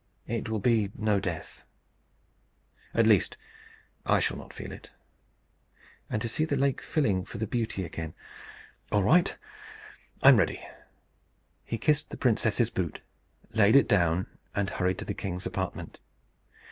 It 0.25 0.49
will 0.49 0.57
be 0.57 0.89
no 0.95 1.19
death. 1.19 1.63
At 2.95 3.05
least, 3.05 3.37
I 4.03 4.19
shall 4.19 4.35
not 4.37 4.51
feel 4.51 4.71
it. 4.71 4.89
And 6.09 6.19
to 6.23 6.27
see 6.27 6.43
the 6.43 6.55
lake 6.55 6.81
filling 6.81 7.23
for 7.23 7.37
the 7.37 7.45
beauty 7.45 7.85
again! 7.85 8.15
All 8.91 9.03
right! 9.03 9.37
I 10.23 10.29
am 10.29 10.37
ready." 10.37 10.67
He 11.63 11.77
kissed 11.77 12.09
the 12.09 12.17
princess's 12.17 12.71
boot, 12.71 13.01
laid 13.53 13.75
it 13.75 13.87
down, 13.87 14.25
and 14.55 14.71
hurried 14.71 14.97
to 14.97 15.05
the 15.05 15.13
king's 15.13 15.45
apartment. 15.45 15.99